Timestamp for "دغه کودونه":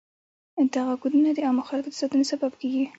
0.75-1.29